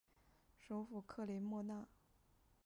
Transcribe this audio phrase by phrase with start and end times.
[0.57, 1.87] 首府克雷莫纳。